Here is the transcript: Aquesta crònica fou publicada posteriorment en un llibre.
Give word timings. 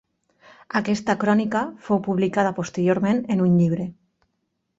Aquesta 0.79 1.15
crònica 1.23 1.61
fou 1.89 2.01
publicada 2.07 2.55
posteriorment 2.61 3.23
en 3.37 3.45
un 3.47 3.55
llibre. 3.61 3.87